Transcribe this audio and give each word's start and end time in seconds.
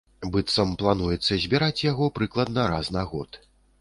Быццам, 0.35 0.69
плануецца 0.81 1.37
збіраць 1.43 1.85
яго 1.91 2.09
прыкладна 2.19 2.65
раз 2.73 2.91
на 2.97 3.03
год. 3.13 3.43